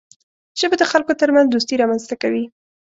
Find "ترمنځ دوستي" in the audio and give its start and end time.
1.21-1.75